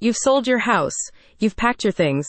[0.00, 0.96] You've sold your house,
[1.38, 2.26] you've packed your things,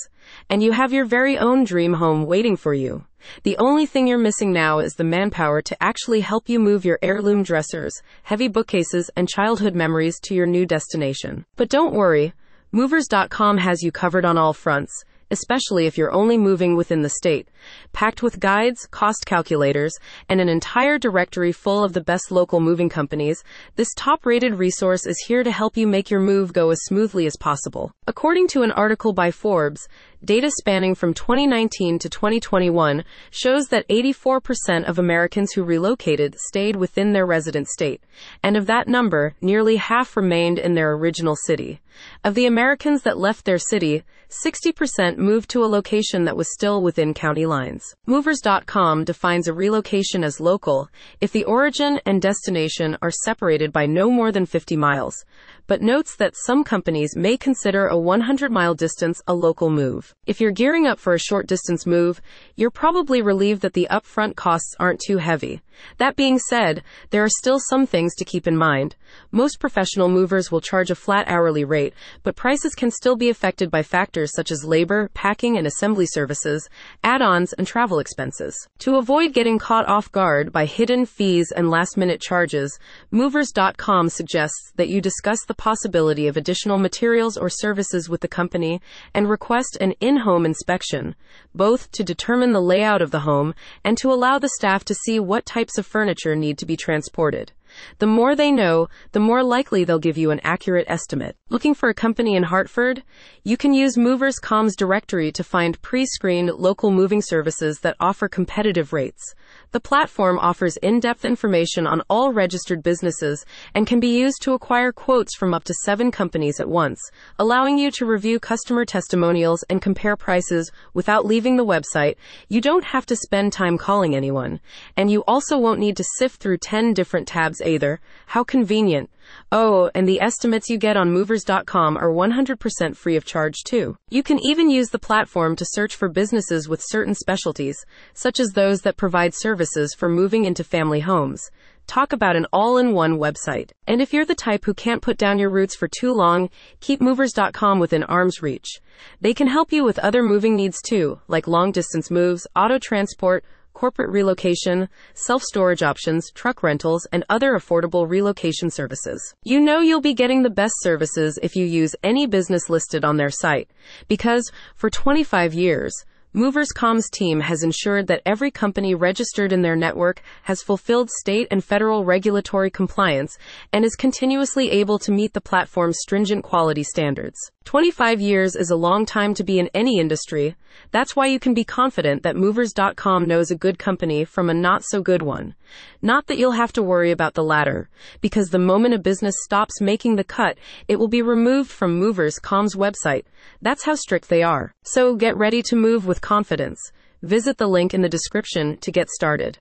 [0.50, 3.06] and you have your very own dream home waiting for you.
[3.44, 7.00] The only thing you're missing now is the manpower to actually help you move your
[7.02, 11.46] heirloom dressers, heavy bookcases, and childhood memories to your new destination.
[11.56, 12.34] But don't worry,
[12.74, 17.48] Movers.com has you covered on all fronts especially if you're only moving within the state,
[17.94, 19.94] packed with guides, cost calculators,
[20.30, 23.44] and an entire directory full of the best local moving companies,
[23.76, 27.26] this top rated resource is here to help you make your move go as smoothly
[27.26, 27.92] as possible.
[28.06, 29.88] According to an article by Forbes,
[30.24, 37.14] data spanning from 2019 to 2021 shows that 84% of Americans who relocated stayed within
[37.14, 38.02] their resident state,
[38.44, 41.82] and of that number, nearly half remained in their original city.
[42.24, 44.04] Of the Americans that left their city,
[44.46, 47.84] 60% moved to a location that was still within county lines.
[48.06, 50.88] Movers.com defines a relocation as local
[51.20, 55.26] if the origin and destination are separated by no more than 50 miles,
[55.68, 60.11] but notes that some companies may consider a 100 mile distance a local move.
[60.26, 62.22] If you're gearing up for a short distance move,
[62.56, 65.62] you're probably relieved that the upfront costs aren't too heavy.
[65.98, 68.96] That being said, there are still some things to keep in mind.
[69.32, 73.72] Most professional movers will charge a flat hourly rate, but prices can still be affected
[73.72, 76.70] by factors such as labor, packing and assembly services,
[77.04, 78.56] add-ons, and travel expenses.
[78.80, 82.78] To avoid getting caught off guard by hidden fees and last-minute charges,
[83.10, 88.82] Movers.com suggests that you discuss the possibility of additional materials or services with the company
[89.14, 91.16] and request an in-home inspection,
[91.56, 95.20] both to determine the layout of the home and to allow the staff to see
[95.20, 97.54] what types of furniture need to be transported.
[98.00, 101.36] The more they know, the more likely they'll give you an accurate estimate.
[101.50, 103.04] Looking for a company in Hartford?
[103.44, 109.34] You can use Movers.com's directory to find pre-screened local moving services that offer competitive rates.
[109.72, 114.92] The platform offers in-depth information on all registered businesses and can be used to acquire
[114.92, 117.00] quotes from up to seven companies at once,
[117.40, 122.16] allowing you to review customer testimonials and compare prices without leaving the website.
[122.50, 124.60] You don't have to spend time calling anyone,
[124.98, 128.00] and you also won't need to sift through 10 different tabs either.
[128.28, 129.10] How convenient.
[129.52, 133.96] Oh, and the estimates you get on movers.com are 100% free of charge too.
[134.10, 137.78] You can even use the platform to search for businesses with certain specialties,
[138.14, 141.50] such as those that provide services for moving into family homes.
[141.88, 143.72] Talk about an all-in-one website.
[143.88, 146.50] And if you're the type who can't put down your roots for too long,
[146.80, 148.80] keep movers.com within arm's reach.
[149.20, 153.44] They can help you with other moving needs too, like long distance moves, auto transport,
[153.74, 159.34] corporate relocation, self-storage options, truck rentals, and other affordable relocation services.
[159.44, 163.18] You know you'll be getting the best services if you use any business listed on
[163.18, 163.70] their site.
[164.08, 165.94] Because for 25 years,
[166.34, 171.62] Movers.com's team has ensured that every company registered in their network has fulfilled state and
[171.62, 173.38] federal regulatory compliance
[173.74, 177.52] and is continuously able to meet the platform's stringent quality standards.
[177.66, 180.56] 25 years is a long time to be in any industry.
[180.90, 184.84] That's why you can be confident that Movers.com knows a good company from a not
[184.84, 185.54] so good one.
[186.02, 187.88] Not that you'll have to worry about the latter,
[188.20, 190.58] because the moment a business stops making the cut,
[190.88, 193.26] it will be removed from Movers.com's website.
[193.62, 194.74] That's how strict they are.
[194.84, 196.92] So get ready to move with confidence.
[197.22, 199.60] Visit the link in the description to get started.